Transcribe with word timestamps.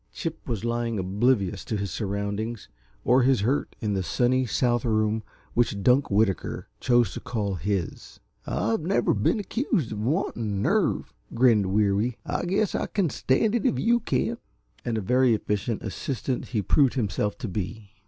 Chip 0.11 0.47
was 0.49 0.65
lying 0.65 0.97
oblivious 0.97 1.63
to 1.63 1.77
his 1.77 1.91
surroundings 1.91 2.67
or 3.05 3.21
his 3.21 3.41
hurt 3.41 3.75
in 3.81 3.93
the 3.93 4.01
sunny, 4.01 4.47
south 4.47 4.83
room 4.83 5.21
which 5.53 5.83
Dunk 5.83 6.09
Whitaker 6.09 6.67
chose 6.79 7.13
to 7.13 7.19
call 7.19 7.53
his. 7.53 8.19
"I've 8.47 8.81
never 8.81 9.13
been 9.13 9.39
accused 9.39 9.91
of 9.91 9.99
wanting 9.99 10.59
nerve," 10.63 11.13
grinned 11.35 11.67
Weary. 11.67 12.17
"I 12.25 12.45
guess 12.45 12.73
I 12.73 12.87
can 12.87 13.11
stand 13.11 13.53
it 13.53 13.63
if 13.67 13.77
you 13.77 13.99
can." 13.99 14.39
And 14.83 14.97
a 14.97 15.01
very 15.01 15.35
efficient 15.35 15.83
assistant 15.83 16.47
he 16.47 16.63
proved 16.63 16.95
himself 16.95 17.37
to 17.37 17.47
be. 17.47 17.91